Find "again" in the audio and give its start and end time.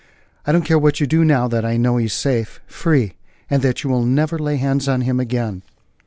5.19-5.61